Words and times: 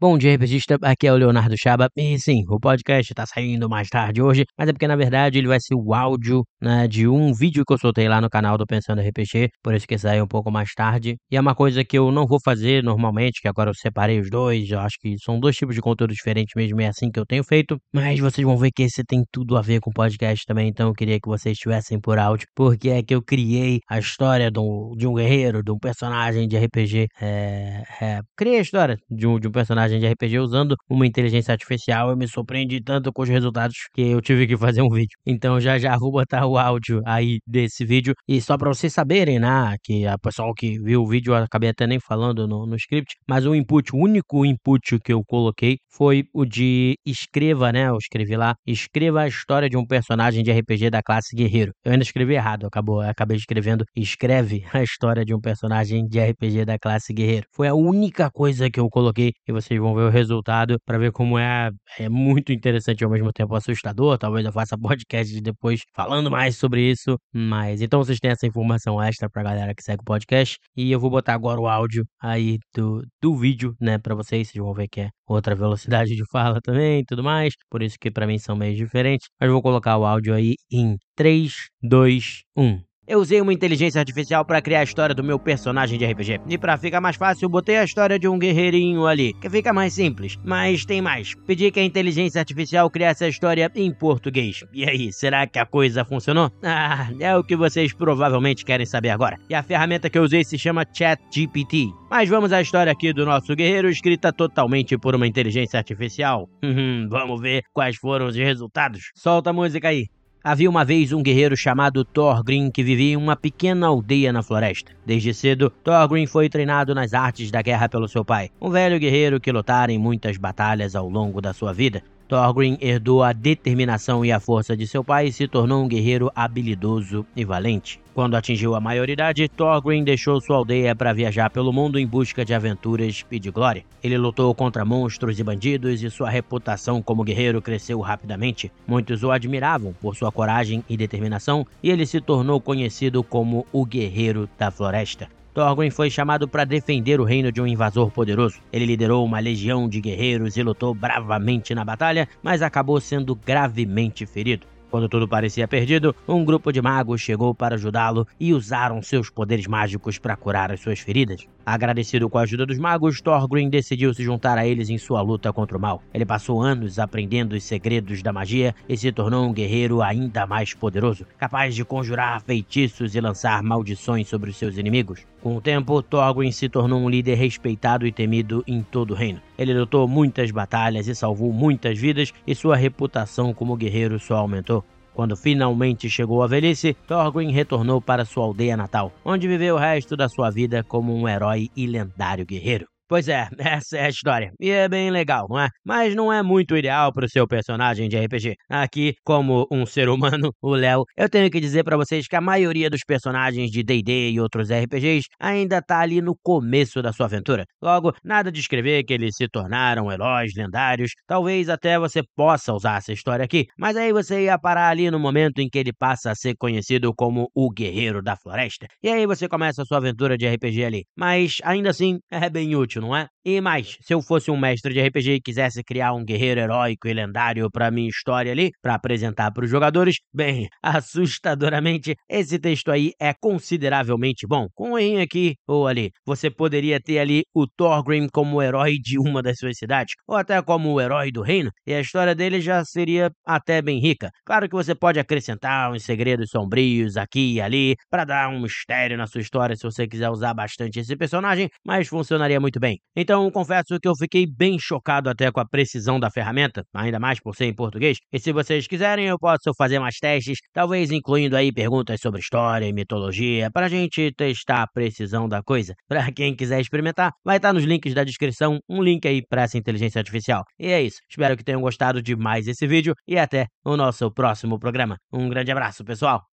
Bom 0.00 0.16
dia, 0.16 0.36
RPGista. 0.36 0.78
Aqui 0.80 1.08
é 1.08 1.12
o 1.12 1.16
Leonardo 1.16 1.56
Chaba. 1.58 1.88
E 1.96 2.16
sim, 2.20 2.44
o 2.48 2.60
podcast 2.60 3.12
tá 3.12 3.26
saindo 3.26 3.68
mais 3.68 3.88
tarde 3.88 4.22
hoje, 4.22 4.44
mas 4.56 4.68
é 4.68 4.72
porque 4.72 4.86
na 4.86 4.94
verdade 4.94 5.38
ele 5.38 5.48
vai 5.48 5.58
ser 5.60 5.74
o 5.74 5.92
áudio 5.92 6.44
né, 6.62 6.86
de 6.86 7.08
um 7.08 7.34
vídeo 7.34 7.64
que 7.66 7.72
eu 7.74 7.78
soltei 7.78 8.08
lá 8.08 8.20
no 8.20 8.30
canal 8.30 8.56
do 8.56 8.64
Pensando 8.64 9.00
RPG, 9.00 9.48
por 9.60 9.74
isso 9.74 9.88
que 9.88 9.98
sai 9.98 10.22
um 10.22 10.26
pouco 10.28 10.52
mais 10.52 10.72
tarde. 10.72 11.16
E 11.28 11.36
é 11.36 11.40
uma 11.40 11.52
coisa 11.52 11.84
que 11.84 11.98
eu 11.98 12.12
não 12.12 12.28
vou 12.28 12.38
fazer 12.44 12.80
normalmente, 12.80 13.40
que 13.42 13.48
agora 13.48 13.70
eu 13.70 13.74
separei 13.74 14.20
os 14.20 14.30
dois. 14.30 14.70
Eu 14.70 14.78
acho 14.78 14.96
que 15.00 15.16
são 15.18 15.40
dois 15.40 15.56
tipos 15.56 15.74
de 15.74 15.80
conteúdo 15.80 16.14
diferentes 16.14 16.52
mesmo, 16.54 16.80
é 16.80 16.86
assim 16.86 17.10
que 17.10 17.18
eu 17.18 17.26
tenho 17.26 17.42
feito. 17.42 17.76
Mas 17.92 18.20
vocês 18.20 18.46
vão 18.46 18.56
ver 18.56 18.70
que 18.70 18.84
esse 18.84 19.02
tem 19.02 19.24
tudo 19.32 19.56
a 19.56 19.62
ver 19.62 19.80
com 19.80 19.90
podcast 19.90 20.44
também, 20.46 20.68
então 20.68 20.86
eu 20.86 20.94
queria 20.94 21.18
que 21.18 21.28
vocês 21.28 21.54
estivessem 21.54 21.98
por 22.00 22.20
áudio, 22.20 22.46
porque 22.54 22.88
é 22.88 23.02
que 23.02 23.16
eu 23.16 23.20
criei 23.20 23.80
a 23.90 23.98
história 23.98 24.48
um, 24.56 24.92
de 24.96 25.08
um 25.08 25.14
guerreiro, 25.14 25.60
de 25.60 25.72
um 25.72 25.78
personagem 25.78 26.46
de 26.46 26.56
RPG. 26.56 27.08
É, 27.20 27.82
é, 28.00 28.20
criei 28.36 28.58
a 28.58 28.62
história 28.62 28.96
de 29.10 29.26
um, 29.26 29.40
de 29.40 29.48
um 29.48 29.50
personagem 29.50 29.87
personagem 29.88 30.00
de 30.00 30.06
RPG 30.06 30.38
usando 30.38 30.76
uma 30.88 31.06
inteligência 31.06 31.52
artificial. 31.52 32.10
Eu 32.10 32.16
me 32.16 32.28
surpreendi 32.28 32.80
tanto 32.82 33.12
com 33.12 33.22
os 33.22 33.28
resultados 33.28 33.76
que 33.94 34.02
eu 34.02 34.20
tive 34.20 34.46
que 34.46 34.56
fazer 34.56 34.82
um 34.82 34.88
vídeo. 34.90 35.16
Então 35.26 35.60
já 35.60 35.78
já 35.78 35.96
vou 35.96 36.12
botar 36.12 36.46
o 36.46 36.58
áudio 36.58 37.00
aí 37.06 37.38
desse 37.46 37.84
vídeo. 37.84 38.14
E 38.26 38.40
só 38.40 38.56
para 38.56 38.68
vocês 38.68 38.92
saberem, 38.92 39.38
né, 39.38 39.74
que 39.82 40.06
a 40.06 40.18
pessoal 40.18 40.52
que 40.54 40.78
viu 40.78 41.02
o 41.02 41.08
vídeo, 41.08 41.32
eu 41.32 41.36
acabei 41.36 41.70
até 41.70 41.86
nem 41.86 41.98
falando 42.00 42.46
no, 42.46 42.66
no 42.66 42.76
script, 42.76 43.16
mas 43.28 43.46
o 43.46 43.54
input, 43.54 43.94
o 43.94 43.98
único 43.98 44.44
input 44.44 44.98
que 45.00 45.12
eu 45.12 45.22
coloquei 45.24 45.78
foi 45.90 46.24
o 46.34 46.44
de 46.44 46.96
escreva, 47.06 47.72
né, 47.72 47.88
eu 47.88 47.96
escrevi 47.96 48.36
lá, 48.36 48.54
escreva 48.66 49.22
a 49.22 49.28
história 49.28 49.68
de 49.68 49.76
um 49.76 49.86
personagem 49.86 50.42
de 50.42 50.52
RPG 50.52 50.90
da 50.90 51.02
classe 51.02 51.34
guerreiro. 51.34 51.72
Eu 51.84 51.92
ainda 51.92 52.04
escrevi 52.04 52.34
errado, 52.34 52.66
acabou, 52.66 53.00
acabei 53.00 53.36
escrevendo 53.36 53.84
escreve 53.96 54.64
a 54.72 54.82
história 54.82 55.24
de 55.24 55.34
um 55.34 55.40
personagem 55.40 56.06
de 56.06 56.20
RPG 56.20 56.64
da 56.64 56.78
classe 56.78 57.12
guerreiro. 57.12 57.46
Foi 57.52 57.68
a 57.68 57.74
única 57.74 58.30
coisa 58.30 58.70
que 58.70 58.78
eu 58.80 58.88
coloquei 58.88 59.32
e 59.46 59.52
vocês 59.52 59.77
vão 59.80 59.94
ver 59.94 60.02
o 60.02 60.10
resultado 60.10 60.78
para 60.84 60.98
ver 60.98 61.12
como 61.12 61.38
é, 61.38 61.70
é 61.98 62.08
muito 62.08 62.52
interessante 62.52 63.00
e 63.00 63.04
ao 63.04 63.10
mesmo 63.10 63.32
tempo 63.32 63.54
assustador. 63.54 64.18
Talvez 64.18 64.44
eu 64.46 64.52
faça 64.52 64.76
podcast 64.78 65.40
depois 65.40 65.82
falando 65.94 66.30
mais 66.30 66.56
sobre 66.56 66.90
isso. 66.90 67.18
Mas 67.32 67.80
então 67.82 68.02
vocês 68.02 68.18
têm 68.18 68.30
essa 68.30 68.46
informação 68.46 69.02
extra 69.02 69.28
pra 69.30 69.42
galera 69.42 69.74
que 69.74 69.82
segue 69.82 70.00
o 70.02 70.04
podcast. 70.04 70.58
E 70.76 70.90
eu 70.90 71.00
vou 71.00 71.10
botar 71.10 71.34
agora 71.34 71.60
o 71.60 71.68
áudio 71.68 72.04
aí 72.20 72.58
do, 72.74 73.02
do 73.22 73.36
vídeo, 73.36 73.74
né, 73.80 73.98
para 73.98 74.14
vocês. 74.14 74.48
Vocês 74.48 74.62
vão 74.62 74.74
ver 74.74 74.88
que 74.88 75.02
é 75.02 75.10
outra 75.26 75.54
velocidade 75.54 76.14
de 76.14 76.22
fala 76.30 76.60
também 76.62 77.00
e 77.00 77.04
tudo 77.04 77.22
mais. 77.22 77.54
Por 77.70 77.82
isso 77.82 77.96
que 78.00 78.10
para 78.10 78.26
mim 78.26 78.38
são 78.38 78.56
meio 78.56 78.76
diferentes. 78.76 79.28
Mas 79.40 79.50
vou 79.50 79.62
colocar 79.62 79.96
o 79.98 80.04
áudio 80.04 80.34
aí 80.34 80.54
em 80.70 80.96
3, 81.16 81.54
2, 81.82 82.42
1. 82.56 82.87
Eu 83.08 83.20
usei 83.20 83.40
uma 83.40 83.54
inteligência 83.54 83.98
artificial 83.98 84.44
para 84.44 84.60
criar 84.60 84.80
a 84.80 84.84
história 84.84 85.14
do 85.14 85.24
meu 85.24 85.38
personagem 85.38 85.98
de 85.98 86.04
RPG. 86.04 86.42
E 86.46 86.58
para 86.58 86.76
ficar 86.76 87.00
mais 87.00 87.16
fácil, 87.16 87.48
botei 87.48 87.78
a 87.78 87.84
história 87.84 88.18
de 88.18 88.28
um 88.28 88.38
guerreirinho 88.38 89.06
ali, 89.06 89.32
que 89.32 89.48
fica 89.48 89.72
mais 89.72 89.94
simples. 89.94 90.38
Mas 90.44 90.84
tem 90.84 91.00
mais. 91.00 91.34
Pedi 91.46 91.70
que 91.70 91.80
a 91.80 91.84
inteligência 91.84 92.38
artificial 92.38 92.90
criasse 92.90 93.24
a 93.24 93.28
história 93.28 93.72
em 93.74 93.90
português. 93.90 94.62
E 94.74 94.84
aí, 94.84 95.10
será 95.10 95.46
que 95.46 95.58
a 95.58 95.64
coisa 95.64 96.04
funcionou? 96.04 96.52
Ah, 96.80 97.08
é 97.18 97.34
o 97.34 97.42
que 97.42 97.56
vocês 97.56 97.94
provavelmente 97.94 98.64
querem 98.64 98.84
saber 98.84 99.08
agora. 99.08 99.38
E 99.48 99.54
a 99.54 99.62
ferramenta 99.62 100.10
que 100.10 100.18
eu 100.18 100.22
usei 100.22 100.44
se 100.44 100.58
chama 100.58 100.84
ChatGPT. 100.92 101.88
Mas 102.10 102.28
vamos 102.28 102.52
à 102.52 102.60
história 102.60 102.92
aqui 102.92 103.12
do 103.12 103.24
nosso 103.24 103.54
guerreiro, 103.56 103.88
escrita 103.88 104.32
totalmente 104.32 104.98
por 104.98 105.14
uma 105.14 105.26
inteligência 105.26 105.78
artificial. 105.78 106.48
vamos 107.08 107.40
ver 107.40 107.62
quais 107.72 107.96
foram 107.96 108.26
os 108.26 108.36
resultados. 108.36 109.10
Solta 109.14 109.48
a 109.48 109.52
música 109.52 109.88
aí. 109.88 110.06
Havia 110.42 110.70
uma 110.70 110.84
vez 110.84 111.12
um 111.12 111.20
guerreiro 111.20 111.56
chamado 111.56 112.04
Thorgrim 112.04 112.70
que 112.70 112.82
vivia 112.82 113.14
em 113.14 113.16
uma 113.16 113.34
pequena 113.34 113.88
aldeia 113.88 114.32
na 114.32 114.40
floresta. 114.40 114.92
Desde 115.04 115.34
cedo, 115.34 115.68
Thorgrim 115.82 116.26
foi 116.26 116.48
treinado 116.48 116.94
nas 116.94 117.12
artes 117.12 117.50
da 117.50 117.60
guerra 117.60 117.88
pelo 117.88 118.08
seu 118.08 118.24
pai, 118.24 118.50
um 118.60 118.70
velho 118.70 119.00
guerreiro 119.00 119.40
que 119.40 119.50
lutara 119.50 119.92
em 119.92 119.98
muitas 119.98 120.36
batalhas 120.36 120.94
ao 120.94 121.08
longo 121.08 121.40
da 121.40 121.52
sua 121.52 121.72
vida. 121.72 122.02
Thorgrim 122.28 122.76
herdou 122.78 123.22
a 123.22 123.32
determinação 123.32 124.22
e 124.22 124.30
a 124.30 124.38
força 124.38 124.76
de 124.76 124.86
seu 124.86 125.02
pai 125.02 125.28
e 125.28 125.32
se 125.32 125.48
tornou 125.48 125.82
um 125.82 125.88
guerreiro 125.88 126.30
habilidoso 126.34 127.24
e 127.34 127.42
valente. 127.42 127.98
Quando 128.12 128.36
atingiu 128.36 128.74
a 128.74 128.80
maioridade, 128.80 129.48
Thorgrim 129.48 130.04
deixou 130.04 130.38
sua 130.38 130.56
aldeia 130.56 130.94
para 130.94 131.14
viajar 131.14 131.48
pelo 131.48 131.72
mundo 131.72 131.98
em 131.98 132.06
busca 132.06 132.44
de 132.44 132.52
aventuras 132.52 133.24
e 133.30 133.38
de 133.38 133.50
glória. 133.50 133.84
Ele 134.02 134.18
lutou 134.18 134.54
contra 134.54 134.84
monstros 134.84 135.38
e 135.38 135.42
bandidos 135.42 136.02
e 136.02 136.10
sua 136.10 136.28
reputação 136.28 137.00
como 137.00 137.24
guerreiro 137.24 137.62
cresceu 137.62 137.98
rapidamente. 138.00 138.70
Muitos 138.86 139.22
o 139.22 139.30
admiravam 139.30 139.94
por 139.94 140.14
sua 140.14 140.30
coragem 140.30 140.84
e 140.86 140.98
determinação 140.98 141.66
e 141.82 141.90
ele 141.90 142.04
se 142.04 142.20
tornou 142.20 142.60
conhecido 142.60 143.22
como 143.22 143.66
o 143.72 143.86
Guerreiro 143.86 144.46
da 144.58 144.70
Floresta. 144.70 145.37
Thorgrim 145.58 145.90
foi 145.90 146.08
chamado 146.08 146.46
para 146.46 146.62
defender 146.64 147.20
o 147.20 147.24
reino 147.24 147.50
de 147.50 147.60
um 147.60 147.66
invasor 147.66 148.12
poderoso. 148.12 148.60
Ele 148.72 148.86
liderou 148.86 149.24
uma 149.24 149.40
legião 149.40 149.88
de 149.88 150.00
guerreiros 150.00 150.56
e 150.56 150.62
lutou 150.62 150.94
bravamente 150.94 151.74
na 151.74 151.84
batalha, 151.84 152.28
mas 152.40 152.62
acabou 152.62 153.00
sendo 153.00 153.34
gravemente 153.34 154.24
ferido. 154.24 154.68
Quando 154.90 155.08
tudo 155.08 155.28
parecia 155.28 155.68
perdido, 155.68 156.16
um 156.26 156.44
grupo 156.44 156.72
de 156.72 156.80
magos 156.80 157.20
chegou 157.20 157.54
para 157.54 157.74
ajudá-lo 157.74 158.26
e 158.40 158.54
usaram 158.54 159.02
seus 159.02 159.28
poderes 159.28 159.66
mágicos 159.66 160.18
para 160.18 160.36
curar 160.36 160.72
as 160.72 160.80
suas 160.80 161.00
feridas. 161.00 161.46
Agradecido 161.64 162.30
com 162.30 162.38
a 162.38 162.42
ajuda 162.42 162.64
dos 162.64 162.78
magos, 162.78 163.20
Thorgrim 163.20 163.68
decidiu 163.68 164.14
se 164.14 164.24
juntar 164.24 164.56
a 164.56 164.66
eles 164.66 164.88
em 164.88 164.96
sua 164.96 165.20
luta 165.20 165.52
contra 165.52 165.76
o 165.76 165.80
mal. 165.80 166.02
Ele 166.14 166.24
passou 166.24 166.62
anos 166.62 166.98
aprendendo 166.98 167.52
os 167.52 167.64
segredos 167.64 168.22
da 168.22 168.32
magia 168.32 168.74
e 168.88 168.96
se 168.96 169.12
tornou 169.12 169.46
um 169.46 169.52
guerreiro 169.52 170.00
ainda 170.00 170.46
mais 170.46 170.72
poderoso, 170.72 171.26
capaz 171.36 171.74
de 171.74 171.84
conjurar 171.84 172.40
feitiços 172.40 173.14
e 173.14 173.20
lançar 173.20 173.62
maldições 173.62 174.26
sobre 174.26 174.48
os 174.48 174.56
seus 174.56 174.78
inimigos. 174.78 175.20
Com 175.42 175.56
o 175.56 175.60
tempo, 175.60 176.02
Thorgrim 176.02 176.50
se 176.50 176.68
tornou 176.68 177.00
um 177.00 177.10
líder 177.10 177.34
respeitado 177.34 178.06
e 178.06 178.12
temido 178.12 178.64
em 178.66 178.82
todo 178.82 179.10
o 179.10 179.14
reino. 179.14 179.47
Ele 179.58 179.74
lutou 179.74 180.06
muitas 180.06 180.50
batalhas 180.50 181.08
e 181.08 181.14
salvou 181.14 181.52
muitas 181.52 181.98
vidas, 181.98 182.32
e 182.46 182.54
sua 182.54 182.76
reputação 182.76 183.52
como 183.52 183.76
guerreiro 183.76 184.18
só 184.18 184.36
aumentou. 184.36 184.84
Quando 185.12 185.36
finalmente 185.36 186.08
chegou 186.08 186.44
a 186.44 186.46
velhice, 186.46 186.96
Thorgrim 187.06 187.50
retornou 187.50 188.00
para 188.00 188.24
sua 188.24 188.44
aldeia 188.44 188.76
natal, 188.76 189.12
onde 189.24 189.48
viveu 189.48 189.74
o 189.74 189.78
resto 189.78 190.16
da 190.16 190.28
sua 190.28 190.48
vida 190.48 190.84
como 190.84 191.12
um 191.12 191.28
herói 191.28 191.68
e 191.76 191.88
lendário 191.88 192.46
guerreiro. 192.46 192.86
Pois 193.08 193.26
é, 193.26 193.48
essa 193.58 193.96
é 193.96 194.04
a 194.04 194.08
história. 194.10 194.52
E 194.60 194.70
é 194.70 194.86
bem 194.86 195.10
legal, 195.10 195.46
não 195.48 195.58
é? 195.58 195.68
Mas 195.82 196.14
não 196.14 196.30
é 196.30 196.42
muito 196.42 196.76
ideal 196.76 197.10
para 197.12 197.24
o 197.24 197.28
seu 197.28 197.48
personagem 197.48 198.06
de 198.06 198.18
RPG. 198.18 198.54
Aqui, 198.68 199.14
como 199.24 199.66
um 199.72 199.86
ser 199.86 200.10
humano, 200.10 200.52
o 200.60 200.74
Léo, 200.74 201.04
eu 201.16 201.28
tenho 201.28 201.50
que 201.50 201.58
dizer 201.58 201.84
para 201.84 201.96
vocês 201.96 202.26
que 202.28 202.36
a 202.36 202.40
maioria 202.40 202.90
dos 202.90 203.00
personagens 203.06 203.70
de 203.70 203.82
D&D 203.82 204.30
e 204.32 204.40
outros 204.40 204.70
RPGs 204.70 205.26
ainda 205.40 205.80
tá 205.80 206.00
ali 206.00 206.20
no 206.20 206.36
começo 206.42 207.00
da 207.00 207.10
sua 207.10 207.26
aventura. 207.26 207.64
Logo, 207.80 208.12
nada 208.22 208.52
de 208.52 208.60
escrever 208.60 209.04
que 209.04 209.14
eles 209.14 209.34
se 209.36 209.48
tornaram 209.48 210.12
heróis 210.12 210.52
lendários. 210.54 211.12
Talvez 211.26 211.70
até 211.70 211.98
você 211.98 212.22
possa 212.36 212.74
usar 212.74 212.98
essa 212.98 213.12
história 213.12 213.44
aqui, 213.44 213.66
mas 213.78 213.96
aí 213.96 214.12
você 214.12 214.44
ia 214.44 214.58
parar 214.58 214.90
ali 214.90 215.10
no 215.10 215.18
momento 215.18 215.60
em 215.60 215.68
que 215.68 215.78
ele 215.78 215.92
passa 215.94 216.30
a 216.30 216.34
ser 216.34 216.54
conhecido 216.58 217.14
como 217.14 217.50
o 217.54 217.70
Guerreiro 217.70 218.22
da 218.22 218.36
Floresta. 218.36 218.86
E 219.02 219.08
aí 219.08 219.26
você 219.26 219.48
começa 219.48 219.80
a 219.80 219.84
sua 219.86 219.96
aventura 219.96 220.36
de 220.36 220.46
RPG 220.46 220.84
ali. 220.84 221.04
Mas 221.16 221.56
ainda 221.64 221.88
assim, 221.90 222.18
é 222.30 222.50
bem 222.50 222.76
útil 222.76 222.97
não 223.00 223.14
é? 223.16 223.28
E 223.44 223.60
mais, 223.60 223.96
se 224.02 224.12
eu 224.12 224.20
fosse 224.20 224.50
um 224.50 224.56
mestre 224.58 224.92
de 224.92 225.00
RPG 225.00 225.32
e 225.34 225.40
quisesse 225.40 225.82
criar 225.82 226.12
um 226.12 226.24
guerreiro 226.24 226.60
heróico 226.60 227.08
e 227.08 227.14
lendário 227.14 227.70
para 227.70 227.90
minha 227.90 228.08
história 228.08 228.52
ali, 228.52 228.70
para 228.82 228.94
apresentar 228.94 229.50
para 229.52 229.64
os 229.64 229.70
jogadores, 229.70 230.16
bem, 230.34 230.68
assustadoramente, 230.82 232.14
esse 232.28 232.58
texto 232.58 232.90
aí 232.90 233.12
é 233.20 233.32
consideravelmente 233.32 234.46
bom. 234.46 234.66
Com 234.74 234.92
um 234.92 234.98
errinho 234.98 235.22
aqui 235.22 235.54
ou 235.66 235.86
ali, 235.86 236.10
você 236.26 236.50
poderia 236.50 237.00
ter 237.00 237.18
ali 237.18 237.44
o 237.54 237.66
Thorgrim 237.66 238.28
como 238.30 238.62
herói 238.62 238.96
de 239.00 239.18
uma 239.18 239.42
das 239.42 239.58
suas 239.58 239.76
cidades, 239.78 240.14
ou 240.26 240.36
até 240.36 240.60
como 240.60 240.92
o 240.92 241.00
herói 241.00 241.30
do 241.30 241.42
reino, 241.42 241.70
e 241.86 241.94
a 241.94 242.00
história 242.00 242.34
dele 242.34 242.60
já 242.60 242.84
seria 242.84 243.30
até 243.46 243.80
bem 243.80 243.98
rica. 244.00 244.30
Claro 244.44 244.68
que 244.68 244.74
você 244.74 244.94
pode 244.94 245.18
acrescentar 245.18 245.92
uns 245.92 246.04
segredos 246.04 246.50
sombrios 246.50 247.16
aqui 247.16 247.54
e 247.54 247.60
ali, 247.60 247.96
para 248.10 248.24
dar 248.24 248.48
um 248.50 248.60
mistério 248.60 249.16
na 249.16 249.26
sua 249.26 249.40
história 249.40 249.76
se 249.76 249.82
você 249.82 250.06
quiser 250.06 250.30
usar 250.30 250.54
bastante 250.54 251.00
esse 251.00 251.16
personagem, 251.16 251.68
mas 251.84 252.08
funcionaria 252.08 252.60
muito 252.60 252.78
bem 252.80 252.87
Então, 253.16 253.50
confesso 253.50 253.98
que 254.00 254.08
eu 254.08 254.14
fiquei 254.16 254.46
bem 254.46 254.78
chocado 254.78 255.28
até 255.28 255.50
com 255.50 255.60
a 255.60 255.66
precisão 255.66 256.20
da 256.20 256.30
ferramenta, 256.30 256.84
ainda 256.94 257.18
mais 257.18 257.40
por 257.40 257.54
ser 257.54 257.66
em 257.66 257.74
português. 257.74 258.18
E 258.32 258.38
se 258.38 258.52
vocês 258.52 258.86
quiserem, 258.86 259.26
eu 259.26 259.38
posso 259.38 259.72
fazer 259.76 259.98
mais 259.98 260.16
testes, 260.16 260.58
talvez 260.72 261.10
incluindo 261.10 261.56
aí 261.56 261.72
perguntas 261.72 262.20
sobre 262.20 262.40
história 262.40 262.86
e 262.86 262.92
mitologia, 262.92 263.70
para 263.72 263.86
a 263.86 263.88
gente 263.88 264.32
testar 264.36 264.82
a 264.82 264.86
precisão 264.86 265.48
da 265.48 265.62
coisa. 265.62 265.94
Para 266.08 266.32
quem 266.32 266.54
quiser 266.54 266.80
experimentar, 266.80 267.32
vai 267.44 267.56
estar 267.56 267.72
nos 267.72 267.84
links 267.84 268.14
da 268.14 268.24
descrição 268.24 268.78
um 268.88 269.02
link 269.02 269.26
aí 269.26 269.42
para 269.46 269.62
essa 269.62 269.78
inteligência 269.78 270.18
artificial. 270.18 270.64
E 270.78 270.88
é 270.88 271.02
isso. 271.02 271.18
Espero 271.28 271.56
que 271.56 271.64
tenham 271.64 271.80
gostado 271.80 272.22
de 272.22 272.36
mais 272.36 272.66
esse 272.66 272.86
vídeo 272.86 273.14
e 273.26 273.38
até 273.38 273.66
o 273.84 273.96
nosso 273.96 274.30
próximo 274.32 274.78
programa. 274.78 275.16
Um 275.32 275.48
grande 275.48 275.70
abraço, 275.70 276.04
pessoal! 276.04 276.42